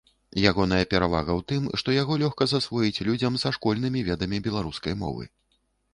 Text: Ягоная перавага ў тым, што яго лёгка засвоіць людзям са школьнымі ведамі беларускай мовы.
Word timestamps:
Ягоная 0.51 0.79
перавага 0.93 1.31
ў 1.33 1.41
тым, 1.51 1.67
што 1.81 1.95
яго 2.01 2.17
лёгка 2.23 2.47
засвоіць 2.53 3.03
людзям 3.11 3.33
са 3.43 3.49
школьнымі 3.59 3.99
ведамі 4.11 4.37
беларускай 4.49 4.93
мовы. 5.03 5.23